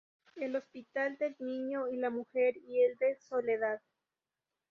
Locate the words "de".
2.97-3.17